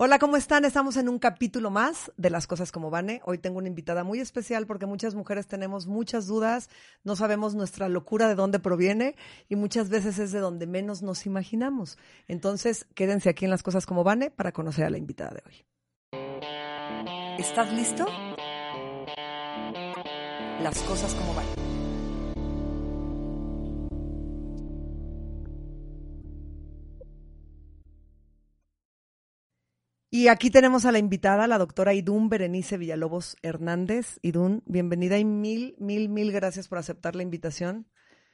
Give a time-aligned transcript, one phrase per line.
[0.00, 0.64] Hola, ¿cómo están?
[0.64, 3.20] Estamos en un capítulo más de Las Cosas como Vane.
[3.24, 6.70] Hoy tengo una invitada muy especial porque muchas mujeres tenemos muchas dudas,
[7.02, 9.16] no sabemos nuestra locura de dónde proviene
[9.48, 11.98] y muchas veces es de donde menos nos imaginamos.
[12.28, 15.64] Entonces, quédense aquí en Las Cosas como Vane para conocer a la invitada de hoy.
[17.36, 18.06] ¿Estás listo?
[20.62, 21.67] Las Cosas como Vane.
[30.10, 34.18] Y aquí tenemos a la invitada, la doctora Idún Berenice Villalobos Hernández.
[34.22, 37.86] Idún, bienvenida y mil, mil, mil gracias por aceptar la invitación.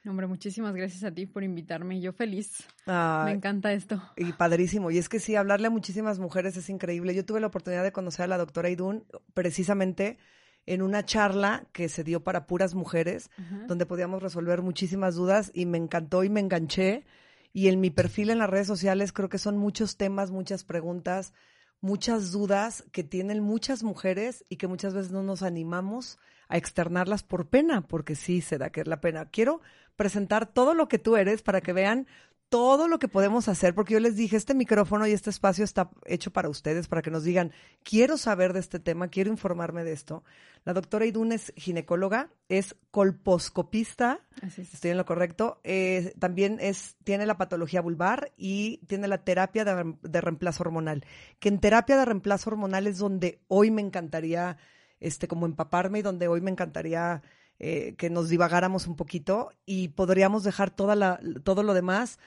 [0.07, 1.99] Hombre, muchísimas gracias a ti por invitarme.
[1.99, 2.63] Yo feliz.
[2.85, 4.01] Me encanta esto.
[4.15, 4.89] Y padrísimo.
[4.89, 7.13] Y es que sí, hablarle a muchísimas mujeres es increíble.
[7.13, 10.17] Yo tuve la oportunidad de conocer a la doctora Idún precisamente
[10.65, 13.29] en una charla que se dio para puras mujeres,
[13.67, 17.05] donde podíamos resolver muchísimas dudas y me encantó y me enganché.
[17.51, 21.33] Y en mi perfil en las redes sociales creo que son muchos temas, muchas preguntas
[21.81, 27.23] muchas dudas que tienen muchas mujeres y que muchas veces no nos animamos a externarlas
[27.23, 29.25] por pena, porque sí se da que es la pena.
[29.25, 29.61] Quiero
[29.95, 32.07] presentar todo lo que tú eres para que vean
[32.49, 35.89] todo lo que podemos hacer, porque yo les dije, este micrófono y este espacio está
[36.05, 37.51] hecho para ustedes, para que nos digan,
[37.83, 40.23] quiero saber de este tema, quiero informarme de esto.
[40.63, 44.21] La doctora Idún es ginecóloga, es colposcopista,
[44.57, 49.65] estoy en lo correcto, eh, también es, tiene la patología vulvar y tiene la terapia
[49.65, 51.05] de, de, reemplazo hormonal,
[51.39, 54.57] que en terapia de reemplazo hormonal es donde hoy me encantaría,
[54.99, 57.21] este, como empaparme y donde hoy me encantaría
[57.59, 62.19] eh, que nos divagáramos un poquito y podríamos dejar toda la, todo lo demás,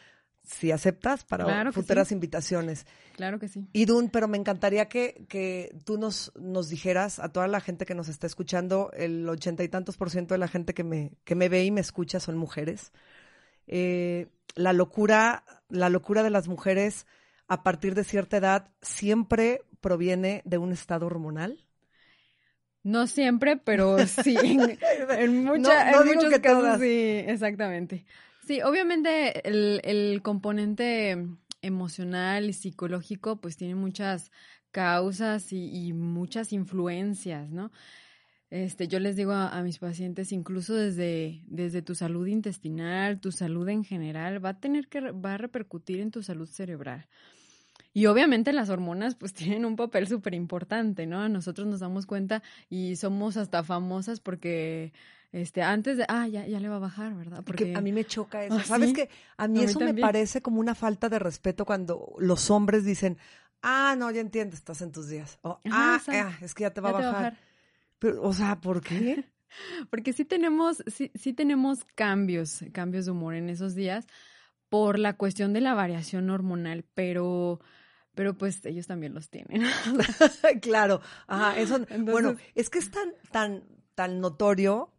[0.42, 2.86] si aceptas, para futuras invitaciones.
[3.16, 3.68] Claro que sí.
[3.74, 7.94] Idun, pero me encantaría que, que tú nos, nos dijeras a toda la gente que
[7.94, 11.34] nos está escuchando, el ochenta y tantos por ciento de la gente que me, que
[11.34, 12.92] me ve y me escucha son mujeres.
[13.66, 17.06] Eh, la locura, la locura de las mujeres
[17.46, 21.66] a partir de cierta edad siempre proviene de un estado hormonal.
[22.82, 28.04] No siempre, pero sí, en, muchos casos sí, exactamente.
[28.46, 31.18] Sí, obviamente el, el componente
[31.60, 34.30] emocional y psicológico pues tiene muchas
[34.70, 37.72] causas y, muchas influencias, ¿no?
[38.50, 43.30] Este, yo les digo a, a, mis pacientes, incluso desde, desde tu salud intestinal, tu
[43.30, 47.06] salud en general, va a tener que, va a repercutir en tu salud cerebral.
[47.98, 51.28] Y obviamente las hormonas pues tienen un papel súper importante, ¿no?
[51.28, 54.92] Nosotros nos damos cuenta y somos hasta famosas porque
[55.32, 58.04] este antes de ah ya ya le va a bajar verdad porque a mí me
[58.04, 58.54] choca eso.
[58.54, 62.50] ¿Ah, sabes que a mí eso me parece como una falta de respeto cuando los
[62.52, 63.18] hombres dicen
[63.62, 66.80] ah no ya entiendo estás en tus días o ah, ah es que ya te
[66.80, 67.36] va, a, bajar.
[67.98, 69.24] Pero, o sea por qué
[69.90, 74.06] porque sí tenemos sí sí tenemos cambios cambios de humor en esos días
[74.68, 77.60] por la cuestión de la variación hormonal pero
[78.18, 79.62] pero pues ellos también los tienen.
[80.60, 83.62] claro, ajá, eso, bueno, es que es tan, tan,
[83.94, 84.92] tan notorio,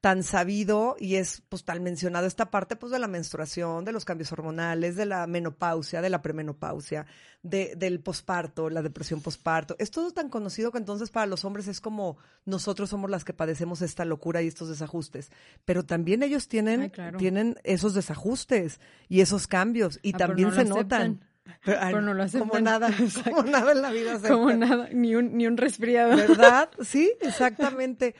[0.00, 4.04] tan sabido y es pues tan mencionado esta parte pues de la menstruación, de los
[4.04, 7.06] cambios hormonales, de la menopausia, de la premenopausia,
[7.42, 9.74] de, del posparto, la depresión posparto.
[9.80, 13.34] Es todo tan conocido que entonces para los hombres es como nosotros somos las que
[13.34, 15.32] padecemos esta locura y estos desajustes.
[15.64, 21.24] Pero también ellos tienen, tienen esos desajustes y esos cambios y ah, también se notan.
[21.64, 22.90] Pero, no lo Como nada,
[23.24, 24.20] como nada en la vida.
[24.20, 26.16] Como nada, ni un, ni un resfriado.
[26.16, 26.70] ¿Verdad?
[26.84, 28.14] Sí, exactamente.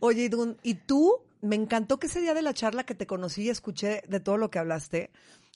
[0.00, 1.14] Oye, Idun, ¿y tú?
[1.40, 4.36] Me encantó que ese día de la charla que te conocí y escuché de todo
[4.36, 5.10] lo que hablaste,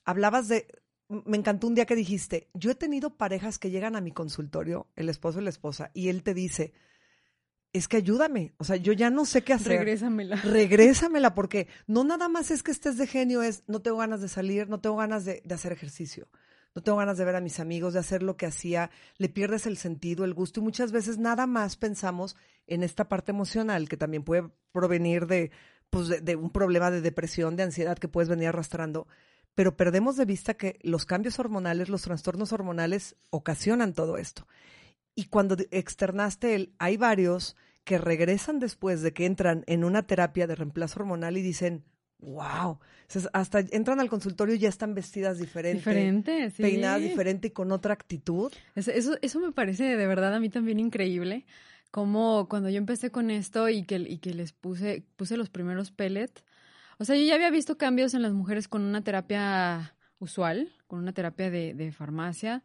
[0.05, 0.67] hablabas de,
[1.09, 4.87] me encantó un día que dijiste, yo he tenido parejas que llegan a mi consultorio,
[4.97, 6.73] el esposo y la esposa, y él te dice,
[7.75, 9.79] es que ayúdame, o sea, yo ya no sé qué hacer.
[9.79, 10.37] Regrésamela.
[10.45, 14.29] Regrésamela, porque no nada más es que estés de genio, es no tengo ganas de
[14.29, 16.29] salir, no tengo ganas de, de hacer ejercicio
[16.75, 19.67] no tengo ganas de ver a mis amigos, de hacer lo que hacía, le pierdes
[19.67, 22.37] el sentido, el gusto y muchas veces nada más pensamos
[22.67, 25.53] en esta parte emocional que también puede provenir de,
[25.91, 29.07] pues de, un problema de depresión, de ansiedad que puedes venir arrastrando,
[29.55, 34.49] pero perdemos de vista que los cambios hormonales, los trastornos hormonales ocasionan todo esto.
[35.15, 40.49] Y cuando externaste el, hay varios que regresan después de que entran en una terapia
[40.49, 41.85] de reemplazo hormonal y dicen,
[42.19, 42.79] wow,
[43.33, 45.79] hasta entran al consultorio y ya están vestidas diferente.
[45.79, 46.63] Diferente, sí.
[46.63, 48.53] Peinadas diferente y con otra actitud.
[48.75, 51.45] Eso, eso, me parece de verdad a mí también increíble.
[51.91, 55.93] Como cuando yo empecé con esto y que, y que les puse, puse los primeros
[55.93, 56.45] pellets.
[56.99, 61.01] O sea, yo ya había visto cambios en las mujeres con una terapia usual, con
[61.01, 62.63] una terapia de, de farmacia,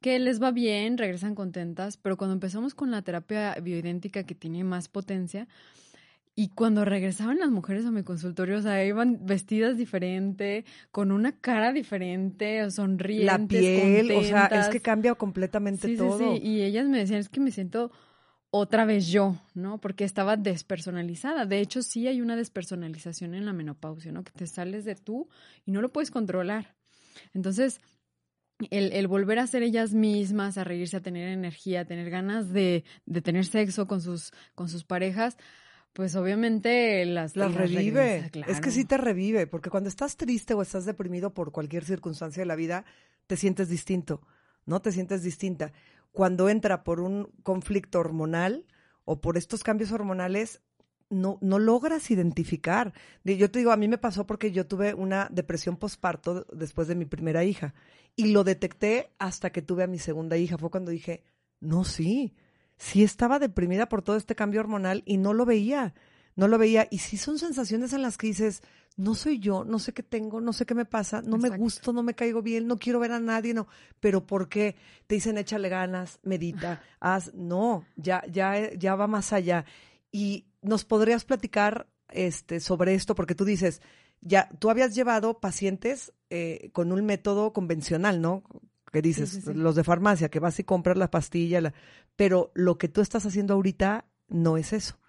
[0.00, 4.62] que les va bien, regresan contentas, pero cuando empezamos con la terapia bioidéntica que tiene
[4.64, 5.48] más potencia,
[6.36, 11.32] y cuando regresaban las mujeres a mi consultorio, o sea, iban vestidas diferente, con una
[11.32, 16.18] cara diferente, sonrientes, La piel, o sea, es que cambia completamente todo.
[16.18, 17.92] Sí, sí, y ellas me decían, es que me siento
[18.50, 19.80] otra vez yo, ¿no?
[19.80, 21.46] Porque estaba despersonalizada.
[21.46, 24.24] De hecho, sí hay una despersonalización en la menopausia, ¿no?
[24.24, 25.28] Que te sales de tú
[25.64, 26.74] y no lo puedes controlar.
[27.32, 27.80] Entonces,
[28.70, 32.52] el, el, volver a ser ellas mismas, a reírse, a tener energía, a tener ganas
[32.52, 35.36] de, de tener sexo con sus, con sus parejas,
[35.94, 38.30] pues obviamente las, las, revive.
[38.48, 42.42] Es que sí te revive, porque cuando estás triste o estás deprimido por cualquier circunstancia
[42.42, 42.84] de la vida,
[43.28, 44.20] te sientes distinto,
[44.66, 44.82] ¿no?
[44.82, 45.72] Te sientes distinta.
[46.10, 48.66] Cuando entra por un conflicto hormonal
[49.04, 50.60] o por estos cambios hormonales,
[51.10, 52.92] no, no logras identificar.
[53.22, 56.96] Yo te digo, a mí me pasó porque yo tuve una depresión postparto después de
[56.96, 57.72] mi primera hija
[58.16, 60.58] y lo detecté hasta que tuve a mi segunda hija.
[60.58, 61.22] Fue cuando dije,
[61.60, 62.34] no, sí,
[62.84, 65.94] sí estaba deprimida por todo este cambio hormonal y no lo veía,
[66.36, 66.86] no lo veía.
[66.90, 68.62] Y sí son sensaciones en las que dices,
[68.98, 71.94] no soy yo, no sé qué tengo, no sé qué me pasa, no me gusto,
[71.94, 73.68] no me caigo bien, no quiero ver a nadie, no.
[74.00, 74.76] Pero ¿por qué?
[75.06, 79.64] Te dicen échale ganas, medita, haz, no, ya, ya, ya va más allá.
[80.12, 83.80] Y nos podrías platicar este, sobre esto, porque tú dices,
[84.20, 88.42] ya, tú habías llevado pacientes eh, con un método convencional, ¿no?
[88.94, 91.74] Que dices, los de farmacia, que vas y compras la pastilla,
[92.14, 95.00] pero lo que tú estás haciendo ahorita no es eso,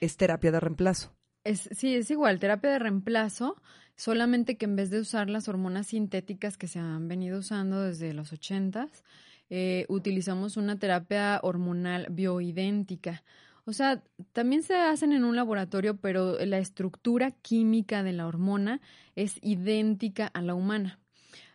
[0.00, 1.12] es terapia de reemplazo.
[1.42, 3.60] Es, sí, es igual, terapia de reemplazo,
[3.96, 8.14] solamente que en vez de usar las hormonas sintéticas que se han venido usando desde
[8.14, 9.02] los ochentas,
[9.50, 13.24] eh, utilizamos una terapia hormonal bioidéntica.
[13.64, 18.80] O sea, también se hacen en un laboratorio, pero la estructura química de la hormona
[19.16, 21.01] es idéntica a la humana.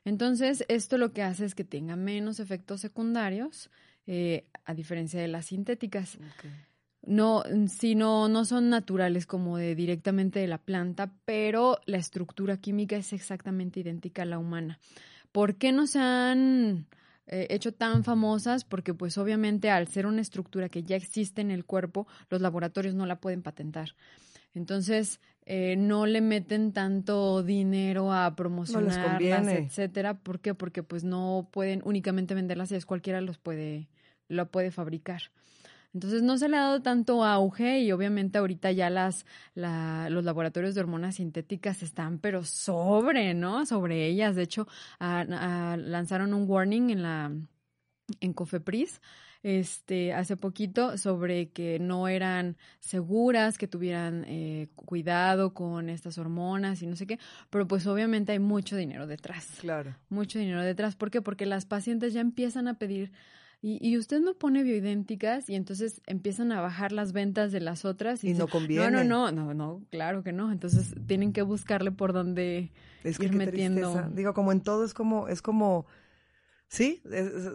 [0.08, 3.70] Entonces, esto lo que hace es que tenga menos efectos secundarios,
[4.06, 6.18] eh, a diferencia de las sintéticas.
[7.02, 12.56] No, si no, no son naturales como de directamente de la planta, pero la estructura
[12.56, 14.80] química es exactamente idéntica a la humana.
[15.34, 16.86] ¿Por qué no se han
[17.26, 18.64] eh, hecho tan famosas?
[18.64, 22.96] Porque pues obviamente al ser una estructura que ya existe en el cuerpo, los laboratorios
[22.96, 23.90] no la pueden patentar.
[24.58, 30.16] Entonces, eh, no le meten tanto dinero a promocionarlas, etcétera.
[30.16, 30.54] ¿Por qué?
[30.54, 33.88] Porque pues no pueden únicamente venderlas y es cualquiera los puede,
[34.28, 35.22] lo puede fabricar.
[35.94, 39.26] Entonces no se le ha dado tanto auge y obviamente ahorita ya las
[39.56, 43.66] los laboratorios de hormonas sintéticas están pero sobre, ¿no?
[43.66, 44.36] Sobre ellas.
[44.36, 44.68] De hecho,
[45.00, 47.32] lanzaron un warning en la
[48.20, 49.02] en Cofepris
[49.44, 56.82] este, hace poquito sobre que no eran seguras, que tuvieran eh, cuidado con estas hormonas
[56.82, 57.20] y no sé qué,
[57.50, 59.48] pero pues obviamente hay mucho dinero detrás.
[59.60, 59.96] Claro.
[60.10, 60.96] Mucho dinero detrás.
[60.96, 61.22] ¿Por qué?
[61.22, 63.12] Porque las pacientes ya empiezan a pedir
[63.60, 67.86] y, y, usted no pone bioidénticas y entonces empiezan a bajar las ventas de las
[67.86, 68.24] otras.
[68.24, 68.92] Y, no conviene.
[68.92, 70.52] No, no, no, no, no, claro que no.
[70.52, 72.72] Entonces tienen que buscarle por dónde
[73.04, 74.12] es ir metiendo.
[74.14, 75.88] Digo, como en todo es como, es como
[76.70, 77.02] Sí,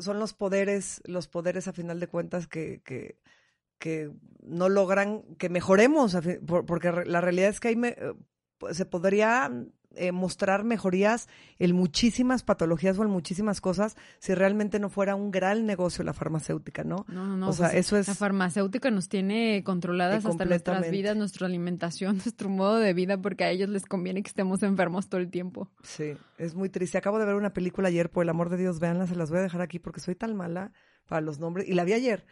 [0.00, 3.18] son los poderes, los poderes a final de cuentas que, que,
[3.78, 4.10] que
[4.42, 6.16] no logran que mejoremos,
[6.66, 8.14] porque la realidad es que hay me, eh,
[8.72, 9.50] se podría
[9.96, 11.28] eh, mostrar mejorías
[11.58, 16.12] en muchísimas patologías o en muchísimas cosas si realmente no fuera un gran negocio la
[16.12, 17.04] farmacéutica, ¿no?
[17.08, 17.48] No, no, no.
[17.48, 18.08] O sea, pues, eso es...
[18.08, 23.44] La farmacéutica nos tiene controladas hasta nuestras vidas, nuestra alimentación, nuestro modo de vida, porque
[23.44, 25.70] a ellos les conviene que estemos enfermos todo el tiempo.
[25.82, 26.98] Sí, es muy triste.
[26.98, 29.38] Acabo de ver una película ayer, por el amor de Dios, véanla, se las voy
[29.38, 30.72] a dejar aquí porque soy tan mala
[31.06, 31.68] para los nombres.
[31.68, 32.26] Y la vi ayer.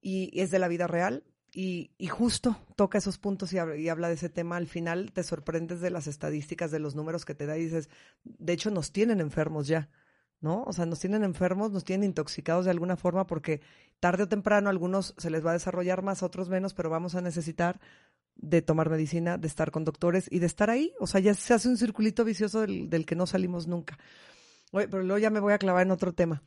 [0.00, 1.24] Y es de la vida real
[1.60, 4.56] y, y, justo toca esos puntos y, habla de ese tema.
[4.56, 7.90] Al final te sorprendes de las estadísticas, de los números que te da y dices,
[8.22, 9.90] de hecho nos tienen enfermos ya,
[10.40, 10.62] ¿no?
[10.62, 13.60] O sea, nos tienen enfermos, nos tienen intoxicados de alguna forma porque
[13.98, 16.90] tarde o temprano a algunos se les va a desarrollar más, a otros menos, pero
[16.90, 17.80] vamos a necesitar
[18.36, 20.94] de tomar medicina, de estar con doctores y de estar ahí.
[21.00, 23.98] O sea, ya se hace un circulito vicioso del, del que no salimos nunca.
[24.70, 26.40] Oye, pero luego ya me voy a clavar en otro tema.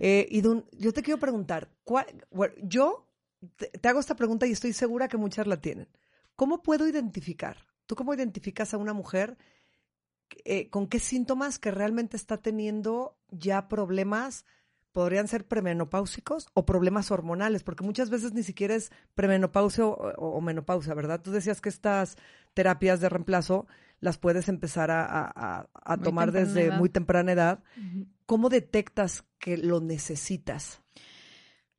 [0.00, 2.06] Eh, Idun, yo te quiero preguntar, ¿cuál,
[2.64, 3.05] yo
[3.56, 5.88] te, hago esta pregunta y estoy segura que muchas la tienen.
[6.34, 7.56] ¿Cómo puedo identificar?
[7.86, 9.38] ¿Tú cómo identificas a una mujer
[10.44, 14.44] eh, con qué síntomas que realmente está teniendo ya problemas?
[14.96, 20.94] podrían ser premenopáusicos o problemas hormonales, porque muchas veces ni siquiera es premenopausia o, menopausia,
[20.94, 21.20] ¿verdad?
[21.20, 22.16] Tú decías que estas
[22.54, 23.66] terapias de reemplazo
[24.00, 25.68] las puedes empezar a,
[26.02, 27.62] tomar desde muy temprana edad.
[28.24, 30.80] ¿Cómo detectas que lo necesitas?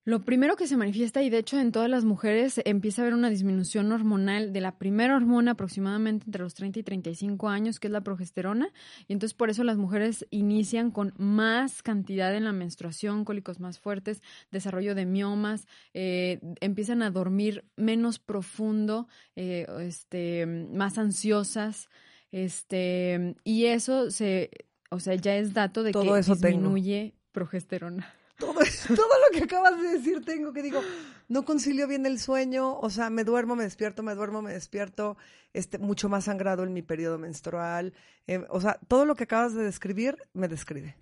[0.07, 3.13] Lo primero que se manifiesta, y de hecho en todas las mujeres empieza a haber
[3.13, 7.87] una disminución hormonal de la primera hormona aproximadamente entre los 30 y 35 años, que
[7.87, 8.71] es la progesterona,
[9.09, 13.79] y entonces por eso las mujeres inician con más cantidad en la menstruación, cólicos más
[13.79, 21.89] fuertes, desarrollo de miomas, eh, empiezan a dormir menos profundo, eh, este, más ansiosas,
[22.31, 24.51] este, y eso se,
[24.89, 28.16] o sea, ya es dato de que disminuye progesterona.
[28.38, 28.53] Todo,
[28.88, 30.82] todo lo que acabas de decir tengo que digo,
[31.27, 35.17] no concilio bien el sueño, o sea, me duermo, me despierto, me duermo, me despierto,
[35.53, 37.94] este, mucho más sangrado en mi periodo menstrual,
[38.27, 40.96] em, o sea, todo lo que acabas de describir me describe.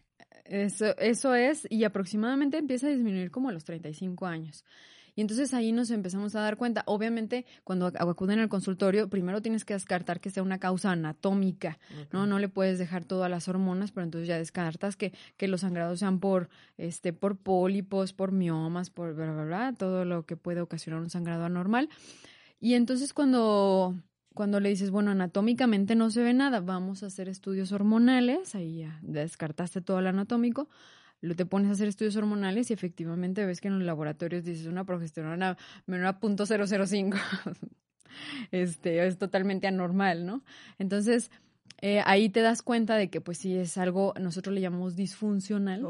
[0.45, 4.63] Eso, eso es, y aproximadamente empieza a disminuir como a los 35 años.
[5.15, 6.83] Y entonces ahí nos empezamos a dar cuenta.
[6.85, 11.79] Obviamente, cuando acuden al consultorio, primero tienes que descartar que sea una causa anatómica,
[12.11, 12.27] ¿no?
[12.27, 15.61] No le puedes dejar todo a las hormonas, pero entonces ya descartas que, que los
[15.61, 20.35] sangrados sean por, este, por pólipos, por miomas, por bla, bla, bla, todo lo que
[20.35, 21.89] puede ocasionar un sangrado anormal.
[22.59, 23.95] Y entonces cuando
[24.35, 28.79] cuando le dices, bueno, anatómicamente no se ve nada, vamos a hacer estudios hormonales, ahí
[28.79, 30.67] ya descartaste todo lo anatómico,
[31.25, 34.67] lo te pones a hacer estudios hormonales y efectivamente ves que en los laboratorios dices
[34.67, 37.19] una progesterona menor a .005.
[38.51, 40.43] este, es totalmente anormal, ¿no?
[40.77, 41.31] Entonces,
[41.81, 45.85] eh, ahí te das cuenta de que pues sí es algo, nosotros le llamamos disfuncional.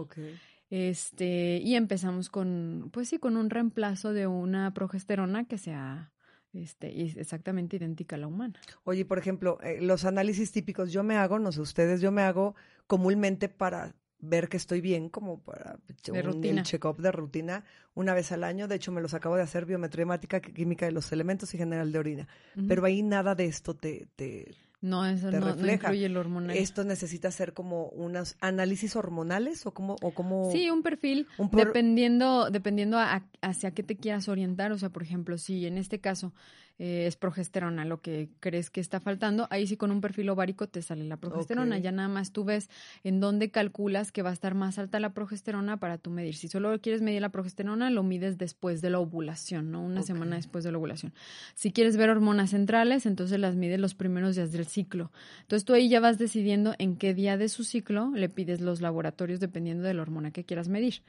[0.69, 6.11] Este, y empezamos con, pues sí, con un reemplazo de una progesterona que sea
[6.53, 8.59] este, exactamente idéntica a la humana.
[8.83, 12.23] Oye, por ejemplo, eh, los análisis típicos yo me hago, no sé ustedes, yo me
[12.23, 12.55] hago
[12.87, 13.93] comúnmente para
[14.27, 15.77] ver que estoy bien, como para
[16.11, 17.63] un, check-up de rutina
[17.93, 18.67] una vez al año.
[18.67, 21.91] De hecho, me los acabo de hacer biometría hemática, química de los elementos y general
[21.91, 22.27] de orina.
[22.67, 24.55] Pero ahí nada de esto te, te,
[24.85, 26.55] no, eso no, incluye el hormonal.
[26.55, 32.51] ¿Esto necesita ser como unos análisis hormonales o como, o como Sí, un perfil, dependiendo,
[32.51, 32.99] dependiendo
[33.41, 34.71] hacia qué te quieras orientar.
[34.71, 36.33] O sea, por ejemplo, si en este caso
[36.77, 40.67] eh, es progesterona lo que crees que está faltando, ahí sí con un perfil ovárico
[40.67, 41.77] te sale la progesterona.
[41.77, 42.69] Ya nada más tú ves
[43.03, 46.35] en dónde calculas que va a estar más alta la progesterona para tú medir.
[46.35, 49.81] Si solo quieres medir la progesterona, lo mides después de la ovulación, ¿no?
[49.81, 51.13] Una semana después de la ovulación.
[51.53, 55.11] Si quieres ver hormonas centrales, entonces las mides los primeros días del ciclo.
[55.41, 58.81] Entonces tú ahí ya vas decidiendo en qué día de su ciclo le pides los
[58.81, 61.01] laboratorios dependiendo de la hormona que quieras medir.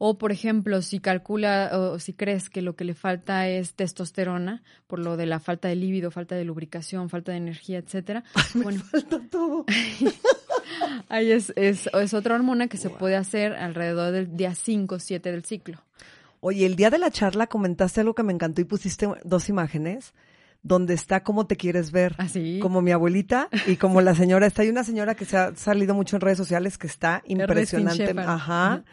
[0.00, 4.62] O, por ejemplo, si calcula o si crees que lo que le falta es testosterona,
[4.86, 8.22] por lo de la falta de líbido, falta de lubricación, falta de energía, etcétera.
[8.54, 9.64] bueno, falta todo.
[11.08, 14.98] ahí es, es, es, otra hormona que se puede hacer alrededor del día 5 o
[15.00, 15.82] 7 del ciclo.
[16.40, 20.14] Oye, el día de la charla comentaste algo que me encantó y pusiste dos imágenes
[20.62, 22.14] donde está cómo te quieres ver.
[22.18, 22.58] Así.
[22.58, 24.46] ¿Ah, como mi abuelita y como la señora.
[24.46, 28.14] Está hay una señora que se ha salido mucho en redes sociales que está impresionante.
[28.20, 28.84] Ajá.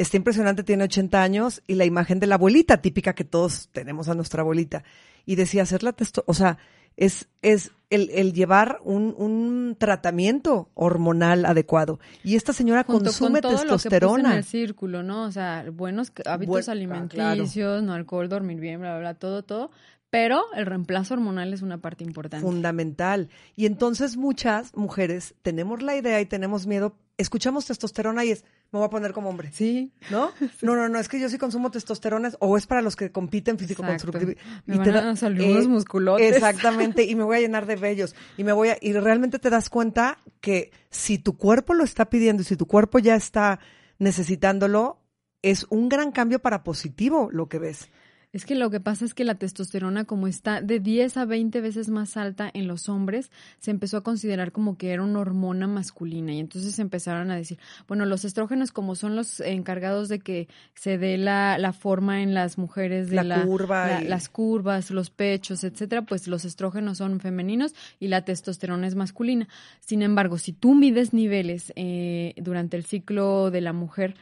[0.00, 4.08] Está impresionante, tiene 80 años y la imagen de la abuelita típica que todos tenemos
[4.08, 4.82] a nuestra abuelita.
[5.26, 6.56] Y decía, hacer la testo, o sea,
[6.96, 12.00] es, es el, el llevar un, un, tratamiento hormonal adecuado.
[12.24, 14.16] Y esta señora consume con todo testosterona.
[14.16, 15.24] Lo que en el círculo, ¿no?
[15.24, 19.70] O sea, buenos hábitos alimenticios, no alcohol, dormir bien, bla, bla, bla, todo, todo.
[20.10, 22.44] Pero el reemplazo hormonal es una parte importante.
[22.44, 23.28] Fundamental.
[23.54, 28.80] Y entonces muchas mujeres tenemos la idea y tenemos miedo, escuchamos testosterona y es, me
[28.80, 29.50] voy a poner como hombre.
[29.52, 29.92] Sí.
[30.10, 30.32] ¿No?
[30.62, 33.56] No, no, no, es que yo sí consumo testosterona o es para los que compiten
[33.56, 34.32] físico constructivo.
[34.66, 35.86] y te da, saludos
[36.20, 39.38] eh, Exactamente, y me voy a llenar de vellos y me voy a y realmente
[39.38, 43.14] te das cuenta que si tu cuerpo lo está pidiendo y si tu cuerpo ya
[43.14, 43.60] está
[43.98, 44.98] necesitándolo,
[45.42, 47.88] es un gran cambio para positivo lo que ves.
[48.32, 51.60] Es que lo que pasa es que la testosterona, como está de 10 a 20
[51.60, 55.66] veces más alta en los hombres, se empezó a considerar como que era una hormona
[55.66, 56.32] masculina.
[56.32, 57.58] Y entonces empezaron a decir,
[57.88, 62.32] bueno, los estrógenos como son los encargados de que se dé la, la forma en
[62.32, 67.74] las mujeres de la, curva las curvas, los pechos, etcétera, pues los estrógenos son femeninos
[67.98, 69.48] y la testosterona es masculina.
[69.80, 74.14] Sin embargo, si tú mides niveles eh, durante el ciclo de la mujer,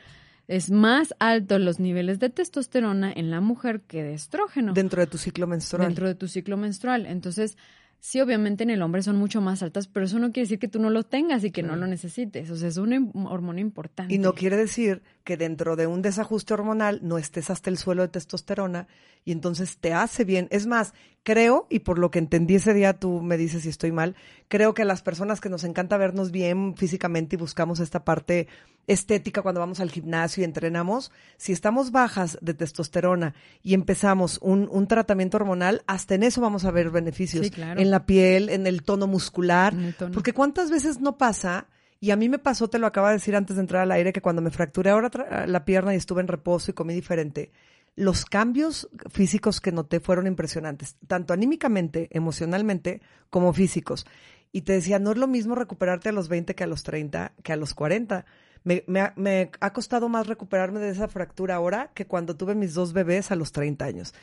[0.49, 4.73] es más alto los niveles de testosterona en la mujer que de estrógeno.
[4.73, 5.87] Dentro de tu ciclo menstrual.
[5.87, 7.05] Dentro de tu ciclo menstrual.
[7.05, 7.59] Entonces,
[8.01, 10.69] sí, obviamente en el hombre son mucho más altas, pero eso no quiere decir que
[10.69, 12.51] tú no lo tengas y que no lo necesites.
[12.51, 14.15] O sea, es una hormona importante.
[14.15, 18.03] Y no quiere decir que dentro de un desajuste hormonal no estés hasta el suelo
[18.03, 18.89] de testosterona
[19.25, 20.49] y entonces te hace bien.
[20.51, 23.93] Es más, creo, y por lo que entendí ese día, tú me dices si estoy
[23.93, 24.17] mal,
[24.49, 28.49] creo que a las personas que nos encanta vernos bien físicamente y buscamos esta parte
[28.87, 34.67] estética cuando vamos al gimnasio y entrenamos, si estamos bajas de testosterona y empezamos un,
[34.73, 37.51] un tratamiento hormonal, hasta en eso vamos a ver beneficios.
[37.57, 39.75] En la piel, en el tono muscular.
[40.13, 41.67] Porque cuántas veces no pasa
[42.01, 44.13] Y a mí me pasó, te lo acaba de decir antes de entrar al aire,
[44.13, 47.51] que cuando me fracturé ahora la pierna y estuve en reposo y comí diferente,
[47.99, 54.07] los cambios físicos que noté fueron impresionantes, tanto anímicamente, emocionalmente, como físicos.
[54.53, 57.33] Y te decía, no es lo mismo recuperarte a los 20 que a los 30,
[57.43, 58.25] que a los 40.
[58.65, 62.93] Me, me, ha costado más recuperarme de esa fractura ahora que cuando tuve mis dos
[62.93, 64.15] bebés a los 30 años.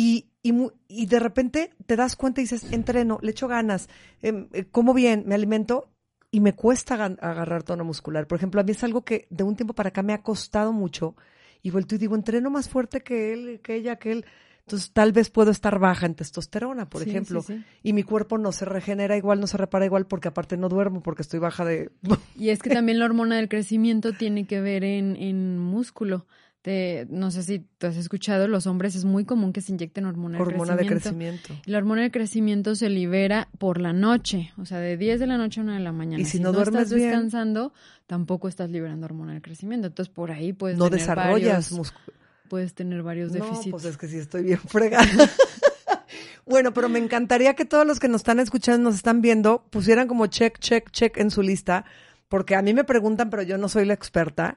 [0.00, 0.54] Y, y,
[0.86, 3.88] y de repente te das cuenta y dices, entreno, le echo ganas,
[4.22, 5.90] em, eh, como bien, me alimento
[6.30, 8.28] y me cuesta agarrar tono muscular.
[8.28, 10.72] Por ejemplo, a mí es algo que de un tiempo para acá me ha costado
[10.72, 11.16] mucho
[11.62, 14.24] y vuelto y digo, entreno más fuerte que él, que ella, que él.
[14.60, 17.44] Entonces tal vez puedo estar baja en testosterona, por ejemplo,
[17.82, 21.02] y mi cuerpo no se regenera igual, no se repara igual porque aparte no duermo
[21.02, 21.90] porque estoy baja de...
[22.38, 26.24] y es que también la hormona del crecimiento tiene que ver en, en músculo
[27.08, 30.40] no sé si tú has escuchado, los hombres es muy común que se inyecten hormona,
[30.40, 31.54] hormona de crecimiento.
[31.64, 35.26] Y la hormona de crecimiento se libera por la noche, o sea, de 10 de
[35.26, 36.20] la noche a 1 de la mañana.
[36.20, 37.72] Y si, no, duermes estás descansando,
[38.06, 39.86] tampoco estás liberando hormona de crecimiento.
[39.86, 41.74] Entonces, por ahí puedes no desarrollas
[42.48, 43.66] Puedes tener varios déficits.
[43.66, 45.06] No, pues es que sí estoy bien fregada.
[46.46, 50.08] bueno, pero me encantaría que todos los que nos están escuchando, nos están viendo, pusieran
[50.08, 51.84] como check, check, check en su lista,
[52.30, 54.56] porque a mí me preguntan, pero yo no soy la experta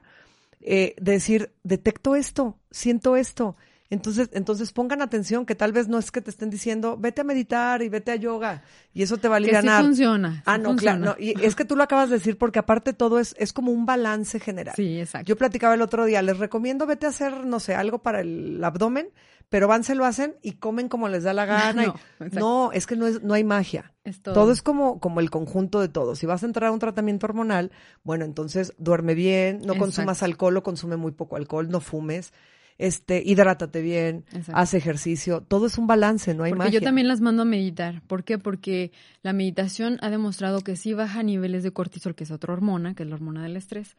[0.62, 3.56] eh, decir, detecto esto, siento esto.
[3.92, 7.24] Entonces, entonces pongan atención que tal vez no es que te estén diciendo, vete a
[7.24, 8.62] meditar y vete a yoga
[8.94, 9.62] y eso te va a aliviar.
[9.62, 10.42] Sí funciona.
[10.46, 10.98] ah, no, claro.
[10.98, 11.16] No.
[11.18, 13.84] Y es que tú lo acabas de decir porque aparte todo es, es como un
[13.84, 14.74] balance general.
[14.76, 15.26] Sí, exacto.
[15.26, 18.64] Yo platicaba el otro día, les recomiendo vete a hacer, no sé, algo para el
[18.64, 19.08] abdomen,
[19.52, 21.94] pero van, se lo hacen y comen como les da la gana.
[22.32, 23.92] No, es que no, es, no hay magia.
[24.22, 24.50] todo.
[24.50, 26.16] es como, como el conjunto de todo.
[26.16, 27.70] Si vas a entrar a un tratamiento hormonal,
[28.02, 32.32] bueno, entonces duerme bien, no consumas alcohol o consume muy poco alcohol, no fumes
[32.78, 37.20] este, hidrátate bien, haz ejercicio, todo es un balance, no hay Porque yo también las
[37.20, 38.02] mando a meditar.
[38.06, 38.38] ¿Por qué?
[38.38, 38.90] Porque
[39.22, 43.04] la meditación ha demostrado que sí baja niveles de cortisol, que es otra hormona, que
[43.04, 43.96] es la hormona del estrés,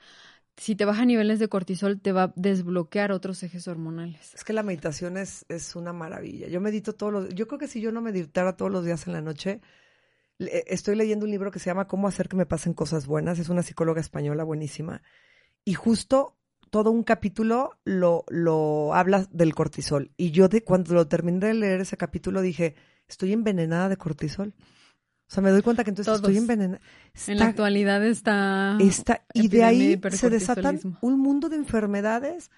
[0.58, 4.34] si te baja niveles de cortisol, te va a desbloquear otros ejes hormonales.
[4.36, 6.48] Es que la meditación es, es una maravilla.
[6.48, 9.14] Yo medito todos los Yo creo que si yo no meditara todos los días en
[9.14, 9.62] la noche,
[10.38, 13.40] estoy leyendo un libro que se llama Cómo hacer que me pasen cosas buenas.
[13.40, 15.02] Es una psicóloga española buenísima.
[15.66, 16.38] Y justo
[16.70, 20.12] todo un capítulo lo, lo habla del cortisol.
[20.18, 22.76] Y yo de, cuando lo terminé de leer ese capítulo dije,
[23.08, 24.54] estoy envenenada de cortisol.
[25.34, 26.80] O sea, me doy cuenta que entonces estoy envenenada.
[27.26, 28.78] en la actualidad está...
[28.80, 32.52] está y de ahí se desatan un mundo de enfermedades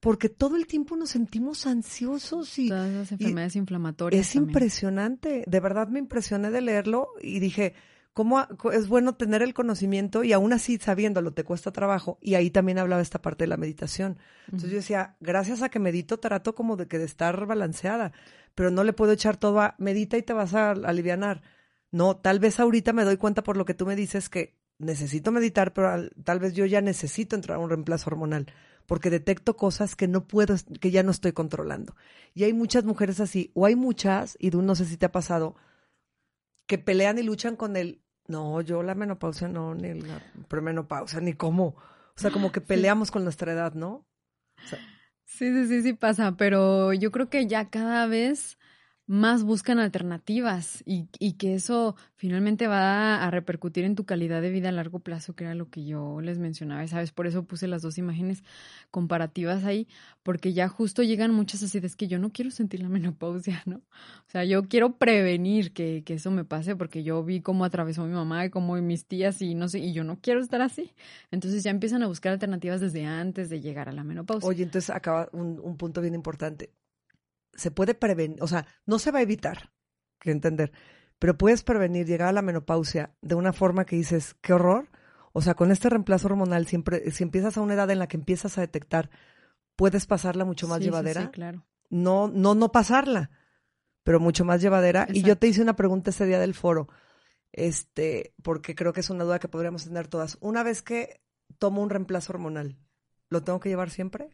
[0.00, 2.70] porque todo el tiempo nos sentimos ansiosos y...
[2.70, 4.26] Todas las enfermedades inflamatorias.
[4.26, 5.44] Es impresionante.
[5.46, 7.74] De verdad me impresioné de leerlo y dije,
[8.14, 12.16] ¿cómo es bueno tener el conocimiento y aún así sabiéndolo te cuesta trabajo?
[12.22, 14.16] Y ahí también hablaba esta parte de la meditación.
[14.46, 18.12] Entonces yo decía, gracias a que medito trato como de que de estar balanceada,
[18.54, 21.42] pero no le puedo echar todo a medita y te vas a alivianar
[21.92, 25.30] no, tal vez ahorita me doy cuenta por lo que tú me dices que necesito
[25.30, 28.46] meditar, pero tal vez yo ya necesito entrar a un reemplazo hormonal,
[28.86, 31.94] porque detecto cosas que no puedo, que ya no estoy controlando.
[32.34, 35.54] Y hay muchas mujeres así, o hay muchas, y no sé si te ha pasado,
[36.66, 41.34] que pelean y luchan con el, no, yo la menopausia no, ni la premenopausia, ni
[41.34, 41.76] cómo.
[42.16, 44.06] O sea, como que peleamos con nuestra edad, ¿no?
[45.24, 48.58] sí, sí, sí, sí pasa, pero yo creo que ya cada vez
[49.12, 54.48] más buscan alternativas y, y, que eso finalmente va a repercutir en tu calidad de
[54.48, 57.12] vida a largo plazo, que era lo que yo les mencionaba, ¿sabes?
[57.12, 58.42] Por eso puse las dos imágenes
[58.90, 59.86] comparativas ahí,
[60.22, 63.76] porque ya justo llegan muchas así, es que yo no quiero sentir la menopausia, ¿no?
[63.76, 68.06] O sea, yo quiero prevenir que, que eso me pase, porque yo vi cómo atravesó
[68.06, 70.94] mi mamá y cómo mis tías y no sé, y yo no quiero estar así.
[71.30, 74.48] Entonces ya empiezan a buscar alternativas desde antes de llegar a la menopausia.
[74.48, 76.70] Oye, entonces acaba un punto bien importante
[77.54, 79.72] se puede prevenir, o sea, no se va a evitar,
[80.18, 80.72] que entender,
[81.18, 84.88] pero puedes prevenir llegar a la menopausia de una forma que dices, qué horror.
[85.32, 88.16] O sea, con este reemplazo hormonal, siempre, si empiezas a una edad en la que
[88.16, 89.08] empiezas a detectar,
[89.76, 91.22] puedes pasarla mucho más llevadera.
[91.22, 91.64] Sí, claro.
[91.90, 93.30] No, no, no pasarla,
[94.02, 95.06] pero mucho más llevadera.
[95.12, 96.88] Y yo te hice una pregunta ese día del foro,
[97.52, 100.38] este, porque creo que es una duda que podríamos tener todas.
[100.40, 101.22] Una vez que
[101.58, 102.78] tomo un reemplazo hormonal,
[103.28, 104.30] ¿lo tengo que llevar siempre?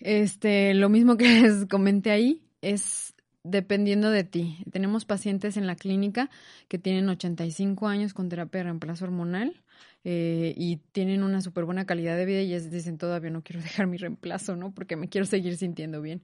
[0.00, 4.58] Este, lo mismo que les comenté ahí, es dependiendo de ti.
[4.70, 6.30] Tenemos pacientes en la clínica
[6.68, 9.62] que tienen 85 años con terapia de reemplazo hormonal
[10.04, 13.62] eh, y tienen una súper buena calidad de vida y ellos dicen todavía no quiero
[13.62, 14.72] dejar mi reemplazo, ¿no?
[14.72, 16.22] Porque me quiero seguir sintiendo bien.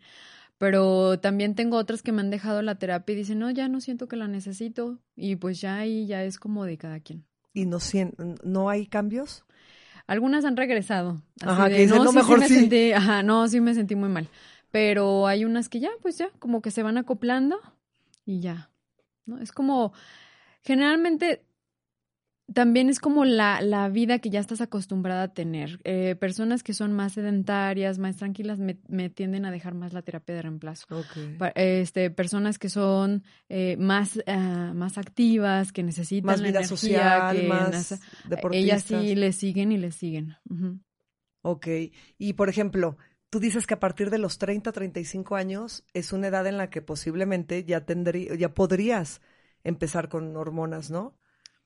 [0.59, 3.81] Pero también tengo otras que me han dejado la terapia y dicen, no, ya no
[3.81, 7.27] siento que la necesito y pues ya ahí ya es como de cada quien.
[7.53, 7.79] ¿Y no,
[8.43, 9.45] no hay cambios?
[10.07, 11.21] Algunas han regresado.
[11.43, 14.29] Ajá, que no, mejor sí, Sentí, ajá, no, sí me sentí muy mal.
[14.71, 17.59] Pero hay unas que ya, pues ya, como que se van acoplando
[18.25, 18.71] y ya.
[19.25, 19.39] ¿no?
[19.39, 19.93] Es como,
[20.63, 21.43] generalmente
[22.53, 25.81] también es como la, la, vida que ya estás acostumbrada a tener.
[25.85, 30.03] Eh, personas que son más sedentarias, más tranquilas, me, me, tienden a dejar más la
[30.03, 30.87] terapia de reemplazo.
[31.57, 37.93] Este, personas que son eh, más, uh, más activas, que necesitan más vida social, más
[37.93, 37.99] eh,
[38.53, 40.37] Ellas sí le siguen y le siguen.
[41.43, 41.67] Ok.
[42.17, 42.97] Y por ejemplo,
[43.29, 46.71] tú dices que a partir de los 30, 35 años es una edad en la
[46.71, 49.21] que posiblemente ya tendría, ya podrías
[49.65, 51.19] empezar con hormonas, ¿no?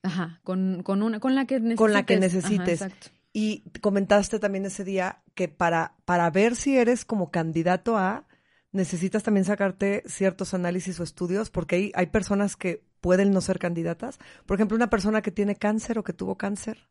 [0.03, 1.77] Ajá, con, con una, con la que necesites.
[1.77, 2.85] Con la que necesites.
[3.33, 8.27] y comentaste también ese día que para, para ver si eres como candidato a,
[8.71, 13.59] necesitas también sacarte ciertos análisis o estudios, porque hay, hay personas que pueden no ser
[13.59, 14.19] candidatas.
[14.45, 16.87] Por ejemplo, una persona que tiene cáncer o que tuvo cáncer.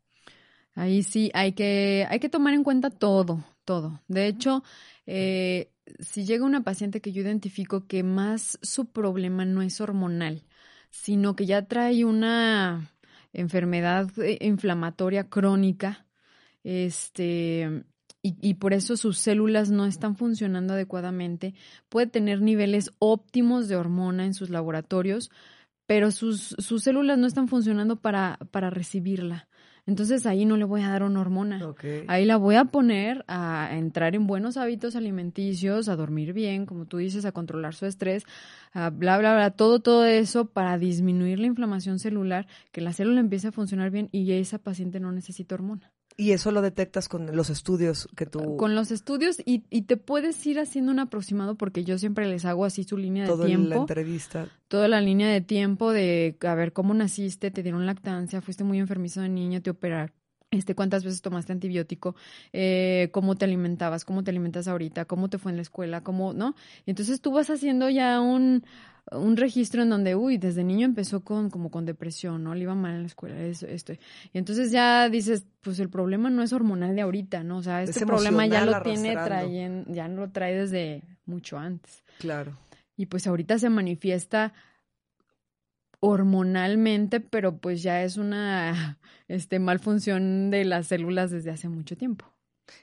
[0.75, 4.01] Ahí sí, hay que, hay que tomar en cuenta todo, todo.
[4.07, 4.63] De hecho,
[5.07, 10.45] eh, si llega una paciente que yo identifico que más su problema no es hormonal,
[10.91, 12.93] sino que ya trae una
[13.33, 16.07] enfermedad eh, inflamatoria crónica,
[16.65, 17.85] este,
[18.23, 21.55] y, y, por eso sus células no están funcionando adecuadamente.
[21.89, 25.31] Puede tener niveles óptimos de hormona en sus laboratorios,
[25.87, 29.49] pero sus, sus células no están funcionando para, para recibirla.
[29.91, 31.75] Entonces ahí no le voy a dar una hormona.
[32.07, 36.87] Ahí la voy a poner a entrar en buenos hábitos alimenticios, a dormir bien, como
[36.87, 38.23] tú dices, a controlar su estrés,
[38.73, 43.19] a bla, bla, bla, todo, todo eso para disminuir la inflamación celular, que la célula
[43.19, 45.91] empiece a funcionar bien y esa paciente no necesita hormona.
[46.17, 48.57] Y eso lo detectas con los estudios que tú...
[48.57, 52.45] Con los estudios y, y te puedes ir haciendo un aproximado porque yo siempre les
[52.45, 53.69] hago así su línea de tiempo.
[53.69, 54.49] Toda la entrevista.
[54.69, 58.79] Toda la línea de tiempo de a ver cómo naciste, te dieron lactancia, fuiste muy
[58.79, 60.13] enfermizo de niño, te operaron
[60.51, 62.17] este, cuántas veces tomaste antibiótico,
[62.53, 66.33] eh, cómo te alimentabas, cómo te alimentas ahorita, cómo te fue en la escuela, cómo,
[66.33, 66.57] ¿no?
[66.87, 68.65] Entonces tú vas haciendo ya un,
[69.13, 72.55] un registro en donde, uy, desde niño empezó con como con depresión, ¿no?
[72.55, 73.93] Le iba mal en la escuela, eso, esto.
[73.93, 73.99] Y
[74.39, 77.59] entonces ya dices, pues el problema no es hormonal de ahorita, ¿no?
[77.59, 82.05] O sea, este problema ya lo tiene traen, ya no lo trae desde mucho antes.
[82.19, 82.57] Claro.
[82.97, 84.53] Y pues ahorita se manifiesta
[86.01, 92.27] hormonalmente, pero pues ya es una este malfunción de las células desde hace mucho tiempo.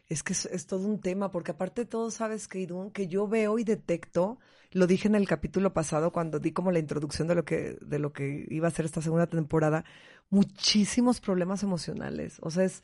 [0.07, 3.57] Es que es, todo un tema, porque aparte de todo, sabes que que yo veo
[3.57, 4.37] y detecto
[4.71, 7.99] lo dije en el capítulo pasado cuando di como la introducción de lo que, de
[7.99, 9.85] lo que iba a ser esta segunda temporada,
[10.29, 12.37] muchísimos problemas emocionales.
[12.41, 12.83] O sea, es,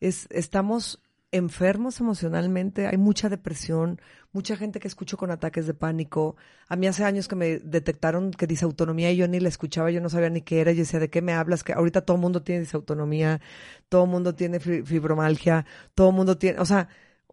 [0.00, 1.00] es, estamos
[1.32, 4.00] enfermos emocionalmente, hay mucha depresión,
[4.32, 6.36] mucha gente que escucho con ataques de pánico.
[6.68, 10.02] A mí hace años que me detectaron que disautonomía y yo ni la escuchaba, yo
[10.02, 11.64] no sabía ni qué era, yo decía, ¿de qué me hablas?
[11.64, 13.40] Que ahorita todo el mundo tiene disautonomía,
[13.88, 16.88] todo el mundo tiene fibromalgia, todo el mundo tiene, o sea,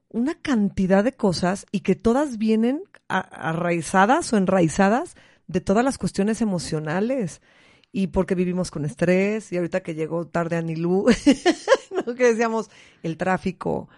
[0.10, 5.16] una cantidad de cosas y que todas vienen arraizadas o enraizadas
[5.48, 7.42] de todas las cuestiones emocionales
[7.92, 11.06] y porque vivimos con estrés y ahorita que llegó tarde a Nilú,
[12.18, 12.70] que decíamos
[13.04, 13.90] el tráfico,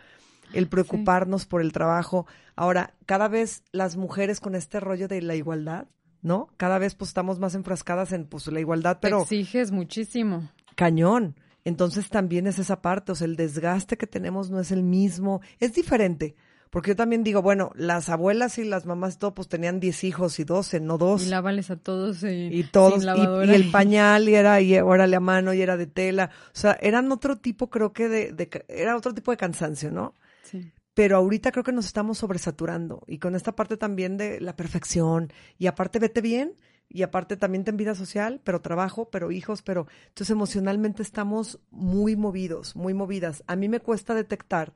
[0.54, 2.26] el preocuparnos por el trabajo.
[2.56, 5.88] Ahora, cada vez las mujeres con este rollo de la igualdad,
[6.22, 6.50] ¿no?
[6.58, 9.24] Cada vez pues estamos más enfrascadas en pues la igualdad, pero...
[9.24, 10.50] exiges muchísimo.
[10.76, 11.36] Cañón.
[11.64, 15.42] Entonces también es esa parte, o sea, el desgaste que tenemos no es el mismo,
[15.60, 16.36] es diferente.
[16.72, 20.40] Porque yo también digo, bueno, las abuelas y las mamás todo, pues tenían 10 hijos
[20.40, 21.28] y 12, no dos.
[21.28, 23.04] Y lávales a todos y, y todos.
[23.04, 26.30] Y, el pañal y era, y órale a mano y era de tela.
[26.48, 30.16] O sea, eran otro tipo, creo que de, de, era otro tipo de cansancio, ¿no?
[30.44, 30.72] Sí.
[30.94, 33.04] Pero ahorita creo que nos estamos sobresaturando.
[33.06, 35.34] Y con esta parte también de la perfección.
[35.58, 36.56] Y aparte, vete bien
[36.94, 42.16] y aparte también ten vida social, pero trabajo, pero hijos, pero entonces emocionalmente estamos muy
[42.16, 43.44] movidos, muy movidas.
[43.48, 44.74] A mí me cuesta detectar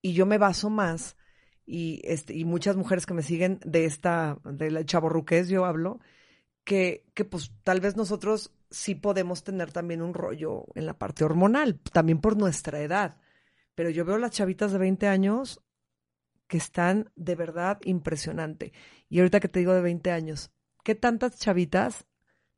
[0.00, 1.16] y yo me baso más
[1.66, 6.00] y este y muchas mujeres que me siguen de esta de la chaborruqués yo hablo
[6.64, 11.24] que que pues tal vez nosotros sí podemos tener también un rollo en la parte
[11.24, 13.16] hormonal, también por nuestra edad.
[13.74, 15.62] Pero yo veo las chavitas de 20 años
[16.46, 18.72] que están de verdad impresionante.
[19.08, 20.50] Y ahorita que te digo de 20 años,
[20.88, 22.06] ¿Qué tantas chavitas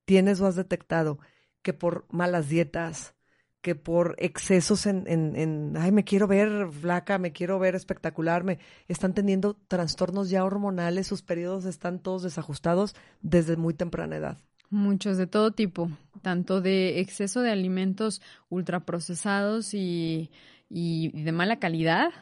[0.05, 1.19] tienes o has detectado
[1.63, 3.17] que por malas dietas,
[3.61, 8.45] que por excesos en, en, en, ay, me quiero ver flaca, me quiero ver espectacular,
[8.45, 14.39] me están teniendo trastornos ya hormonales, sus periodos están todos desajustados desde muy temprana edad.
[14.69, 15.91] Muchos de todo tipo,
[16.23, 20.31] tanto de exceso de alimentos ultraprocesados y,
[20.69, 22.13] y de mala calidad,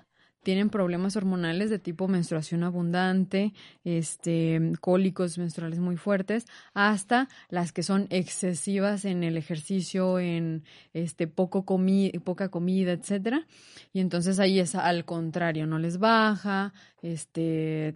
[0.42, 3.52] tienen problemas hormonales de tipo menstruación abundante,
[3.84, 11.26] este, cólicos menstruales muy fuertes, hasta las que son excesivas en el ejercicio, en este
[11.26, 13.46] poco comi poca comida, etcétera.
[13.92, 16.72] Y entonces ahí es al contrario, no les baja,
[17.02, 17.94] este,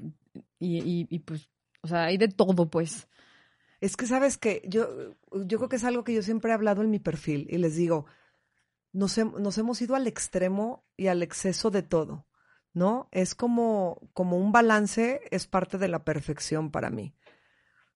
[0.58, 1.48] y, y, y pues,
[1.82, 3.08] o sea, hay de todo, pues.
[3.80, 6.82] Es que sabes que yo, yo creo que es algo que yo siempre he hablado
[6.82, 8.06] en mi perfil y les digo,
[8.92, 12.26] nos, nos hemos ido al extremo y al exceso de todo,
[12.74, 13.08] ¿no?
[13.12, 17.14] Es como, como un balance, es parte de la perfección para mí.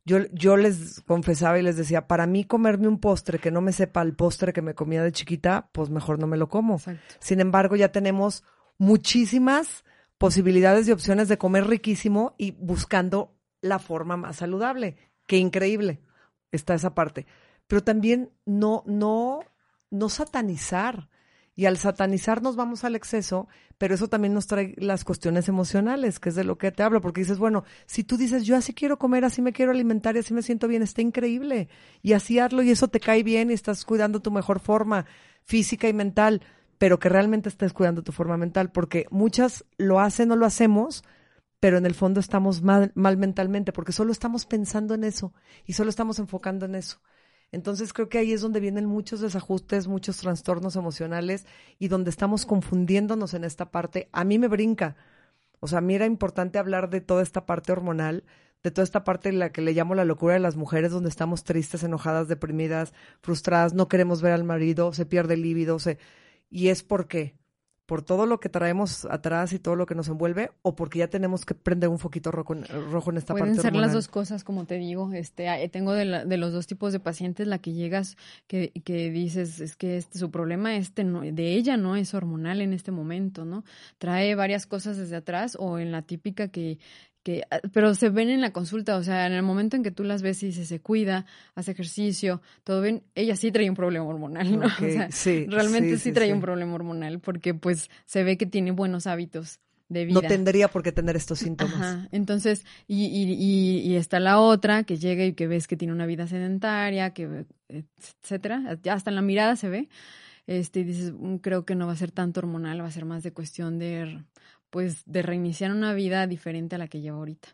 [0.04, 3.72] Yo, yo les confesaba y les decía, para mí comerme un postre que no me
[3.72, 6.80] sepa el postre que me comía de chiquita, pues mejor no me lo como.
[7.18, 8.44] Sin embargo, ya tenemos
[8.78, 9.84] muchísimas
[10.16, 14.96] posibilidades y opciones de comer riquísimo y buscando la forma más saludable.
[15.26, 16.00] Qué increíble
[16.52, 17.26] está esa parte.
[17.66, 19.40] Pero también no, no,
[19.90, 21.08] no satanizar.
[21.58, 26.20] Y al satanizar nos vamos al exceso, pero eso también nos trae las cuestiones emocionales,
[26.20, 28.74] que es de lo que te hablo, porque dices, bueno, si tú dices, yo así
[28.74, 31.68] quiero comer, así me quiero alimentar y así me siento bien, está increíble.
[32.02, 35.06] Y así hazlo y eso te cae bien y estás cuidando tu mejor forma
[35.44, 36.42] física y mental,
[36.76, 41.04] pero que realmente estés cuidando tu forma mental, porque muchas lo hacen o lo hacemos,
[41.58, 45.32] pero en el fondo estamos mal, mal mentalmente, porque solo estamos pensando en eso
[45.64, 47.00] y solo estamos enfocando en eso.
[47.56, 51.46] Entonces creo que ahí es donde vienen muchos desajustes, muchos trastornos emocionales
[51.78, 54.10] y donde estamos confundiéndonos en esta parte.
[54.12, 54.94] A mí me brinca.
[55.60, 58.24] O sea, a mí era importante hablar de toda esta parte hormonal,
[58.62, 61.08] de toda esta parte en la que le llamo la locura de las mujeres, donde
[61.08, 62.92] estamos tristes, enojadas, deprimidas,
[63.22, 65.96] frustradas, no queremos ver al marido, se pierde el líbido, se...
[66.50, 67.38] y es porque
[67.86, 71.08] por todo lo que traemos atrás y todo lo que nos envuelve o porque ya
[71.08, 74.08] tenemos que prender un foquito rojo, en, rojo en esta Pueden parte ser las dos
[74.08, 75.12] cosas, como te digo.
[75.12, 78.16] Este, ah, tengo de, de, los dos tipos de pacientes, la que llegas
[78.48, 82.60] que, que dices es que este, su problema este no, de ella no es hormonal
[82.60, 83.64] en este momento, ¿no?
[83.98, 86.78] Trae varias cosas desde atrás o en la típica que
[87.50, 90.04] Ah, pero se ven en la consulta, o sea, en el momento en que tú
[90.04, 94.58] las ves y se cuida, hace ejercicio, todo bien, ella sí trae un problema hormonal,
[94.58, 94.66] ¿no?
[94.66, 98.70] o sea, sí, realmente sí, trae un problema hormonal porque pues se ve que tiene
[98.70, 100.20] buenos hábitos de vida.
[100.20, 101.74] No tendría por qué tener estos síntomas.
[101.74, 102.08] Ajá.
[102.12, 106.06] Entonces, y, y, y, está la otra que llega y que ves que tiene una
[106.06, 109.88] vida sedentaria, que etcétera, ya hasta en la mirada se ve.
[110.46, 113.04] Este, y dices, mm, creo que no va a ser tanto hormonal, va a ser
[113.04, 114.22] más de cuestión de
[114.76, 117.48] pues de reiniciar una vida diferente a la que lleva ahorita.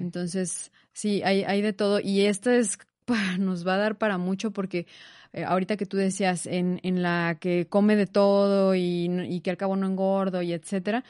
[0.00, 2.76] Entonces, sí, hay, hay de todo y esto es,
[3.38, 4.88] nos va a dar para mucho porque
[5.32, 9.50] eh, ahorita que tú decías en, en la que come de todo y, y que
[9.50, 11.04] al cabo no engordo y etcétera,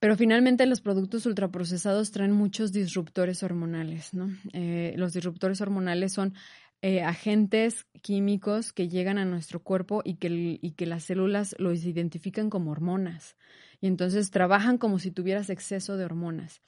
[0.00, 4.36] pero finalmente los productos ultraprocesados traen muchos disruptores hormonales, ¿no?
[4.52, 6.34] Eh, los disruptores hormonales son
[6.82, 11.84] eh, agentes químicos que llegan a nuestro cuerpo y que, y que las células los
[11.84, 13.36] identifican como hormonas
[13.80, 16.60] y entonces trabajan como si tuvieras exceso de hormonas.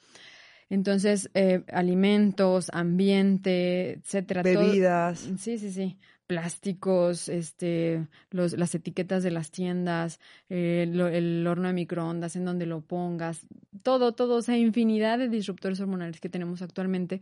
[0.69, 4.43] Entonces, eh, alimentos, ambiente, etcétera.
[4.43, 5.27] Bebidas.
[5.39, 5.97] sí, sí, sí.
[6.27, 12.67] Plásticos, este, los, las etiquetas de las tiendas, eh, el horno de microondas, en donde
[12.67, 13.47] lo pongas,
[13.81, 17.19] todo, todo, o sea, infinidad de disruptores hormonales que tenemos actualmente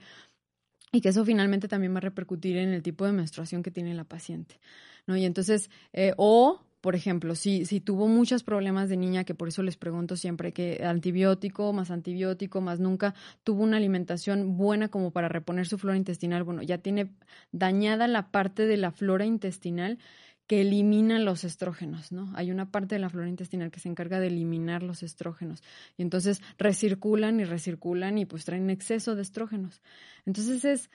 [0.91, 3.93] y que eso finalmente también va a repercutir en el tipo de menstruación que tiene
[3.93, 4.59] la paciente,
[5.05, 5.15] ¿no?
[5.15, 9.49] Y entonces, eh, o por ejemplo, si, si tuvo muchos problemas de niña, que por
[9.49, 15.11] eso les pregunto siempre que antibiótico, más antibiótico, más nunca tuvo una alimentación buena como
[15.11, 17.11] para reponer su flora intestinal, bueno, ya tiene
[17.51, 19.99] dañada la parte de la flora intestinal
[20.47, 22.31] que elimina los estrógenos, ¿no?
[22.35, 25.63] Hay una parte de la flora intestinal que se encarga de eliminar los estrógenos
[25.97, 29.81] y entonces recirculan y recirculan y pues traen exceso de estrógenos.
[30.25, 30.89] Entonces es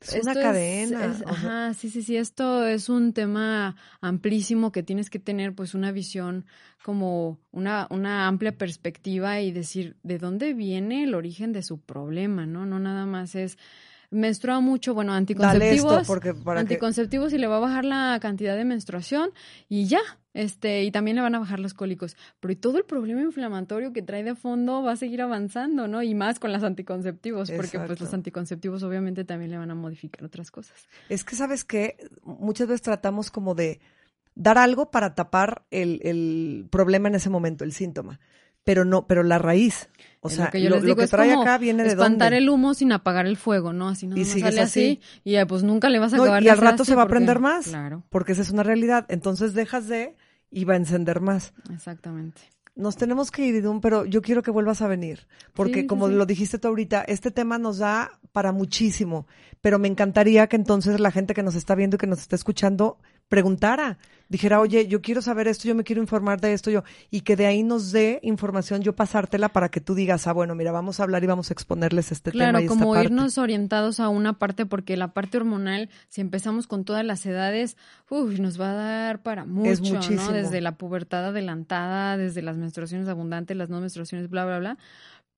[0.00, 1.16] es una cadena.
[1.26, 2.16] ajá, sí, sí, sí.
[2.16, 6.46] Esto es un tema amplísimo que tienes que tener, pues, una visión
[6.82, 12.46] como una, una amplia perspectiva y decir de dónde viene el origen de su problema,
[12.46, 12.66] ¿no?
[12.66, 13.58] No nada más es
[14.12, 19.30] menstrua mucho, bueno, anticonceptivos, porque anticonceptivos y le va a bajar la cantidad de menstruación
[19.68, 20.00] y ya,
[20.34, 22.16] este, y también le van a bajar los cólicos.
[22.38, 26.02] Pero y todo el problema inflamatorio que trae de fondo va a seguir avanzando, ¿no?
[26.02, 30.24] Y más con los anticonceptivos, porque pues los anticonceptivos obviamente también le van a modificar
[30.24, 30.76] otras cosas.
[31.08, 33.80] Es que, ¿sabes que Muchas veces tratamos como de
[34.34, 38.20] dar algo para tapar el, el problema en ese momento, el síntoma
[38.64, 39.88] pero no, pero la raíz.
[40.20, 43.72] O sea, lo que, trae acá viene de espantar el humo sin apagar el fuego,
[43.72, 43.88] ¿no?
[43.88, 46.84] Así no y sale así, y pues nunca le vas a acabar Y al rato
[46.84, 47.66] se va a prender más.
[47.66, 48.04] Claro.
[48.08, 49.04] Porque esa es una realidad.
[49.08, 50.14] Entonces dejas de
[50.48, 51.54] y va a encender más.
[51.72, 52.42] Exactamente.
[52.74, 56.24] Nos tenemos que ir, Idun, pero yo quiero que vuelvas a venir, porque como lo
[56.24, 59.26] dijiste tú ahorita, este tema nos da para muchísimo,
[59.60, 62.34] pero me encantaría que entonces la gente que nos está viendo y que nos está
[62.34, 62.98] escuchando
[63.32, 63.96] preguntara,
[64.28, 67.34] dijera, oye, yo quiero saber esto, yo me quiero informar de esto, yo, y que
[67.34, 71.00] de ahí nos dé información, yo pasártela para que tú digas, ah, bueno, mira, vamos
[71.00, 72.50] a hablar y vamos a exponerles este tema.
[72.50, 77.06] Claro, como irnos orientados a una parte, porque la parte hormonal, si empezamos con todas
[77.06, 77.78] las edades,
[78.10, 80.32] uy, nos va a dar para mucho, ¿no?
[80.32, 84.78] Desde la pubertad adelantada, desde las menstruaciones abundantes, las no menstruaciones, bla, bla, bla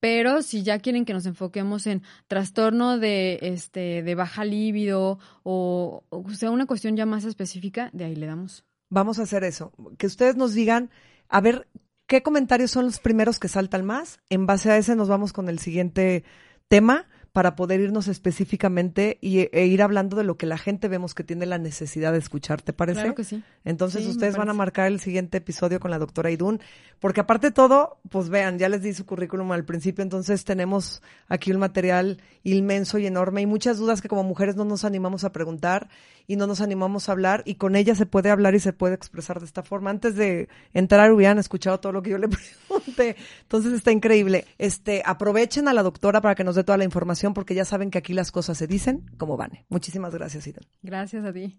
[0.05, 6.05] Pero si ya quieren que nos enfoquemos en trastorno de, este, de baja líbido o,
[6.11, 8.67] o sea, una cuestión ya más específica, de ahí le damos.
[8.91, 9.73] Vamos a hacer eso.
[9.97, 10.91] Que ustedes nos digan,
[11.31, 11.69] a ver,
[12.07, 14.21] ¿qué comentarios son los primeros que saltan más?
[14.29, 16.23] En base a ese nos vamos con el siguiente
[16.69, 21.17] tema para poder irnos específicamente y, e ir hablando de lo que la gente vemos
[21.17, 23.01] que tiene la necesidad de escuchar, ¿te parece?
[23.01, 23.43] Claro que sí.
[23.65, 26.61] Entonces ustedes van a marcar el siguiente episodio con la doctora Idun,
[27.01, 31.03] porque aparte de todo, pues vean, ya les di su currículum al principio, entonces tenemos
[31.27, 35.25] aquí un material inmenso y enorme y muchas dudas que como mujeres no nos animamos
[35.25, 35.89] a preguntar
[36.29, 38.95] y no nos animamos a hablar y con ella se puede hablar y se puede
[38.95, 39.91] expresar de esta forma.
[39.91, 42.29] Antes de entrar hubieran escuchado todo lo que yo le
[42.87, 44.45] Entonces está increíble.
[44.59, 47.91] Este, aprovechen a la doctora para que nos dé toda la información porque ya saben
[47.91, 49.65] que aquí las cosas se dicen como van.
[49.69, 50.61] Muchísimas gracias, Ida.
[50.83, 51.59] Gracias a ti.